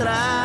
atrás. 0.00 0.39